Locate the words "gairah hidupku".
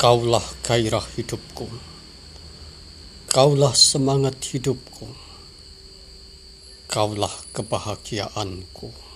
0.64-1.68